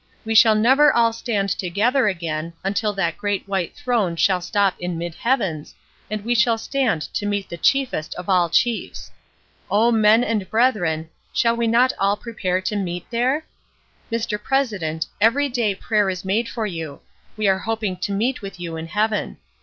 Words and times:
We 0.25 0.33
shall 0.33 0.55
never 0.55 0.91
all 0.91 1.13
stand 1.13 1.49
together 1.51 2.07
again, 2.07 2.53
until 2.63 2.91
that 2.93 3.19
great 3.19 3.47
white 3.47 3.75
throne 3.75 4.15
shall 4.15 4.41
stop 4.41 4.73
in 4.79 4.97
mid 4.97 5.13
heavens, 5.13 5.75
and 6.09 6.25
we 6.25 6.33
shall 6.33 6.57
stand 6.57 7.03
to 7.13 7.25
meet 7.27 7.49
the 7.49 7.57
Chiefest 7.57 8.15
of 8.15 8.27
all 8.27 8.49
chiefs. 8.49 9.11
O 9.69 9.91
men 9.91 10.23
and 10.23 10.49
brethren, 10.49 11.11
shall 11.33 11.55
we 11.55 11.67
not 11.67 11.93
all 11.99 12.17
prepare 12.17 12.61
to 12.61 12.75
meet 12.75 13.07
there? 13.11 13.45
Mr. 14.11 14.41
President, 14.41 15.05
every 15.21 15.49
day 15.49 15.75
prayer 15.75 16.09
is 16.09 16.25
made 16.25 16.49
for 16.49 16.65
you; 16.65 17.01
we 17.37 17.47
are 17.47 17.59
hoping 17.59 17.95
to 17.97 18.11
meet 18.11 18.41
with 18.41 18.59
you 18.59 18.77
in 18.77 18.87
heaven. 18.87 19.37